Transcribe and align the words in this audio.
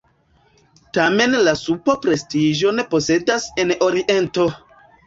Tamen 0.97 1.35
la 1.49 1.53
supo 1.61 1.97
prestiĝon 2.07 2.85
posedas 2.95 3.49
en 3.67 3.79
Oriento. 3.91 4.53